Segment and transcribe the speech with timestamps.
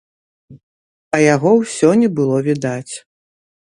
[1.17, 2.95] А яго ўсё не было відаць.